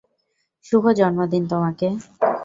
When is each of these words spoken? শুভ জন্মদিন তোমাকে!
শুভ 0.65 0.83
জন্মদিন 0.99 1.43
তোমাকে! 1.47 1.87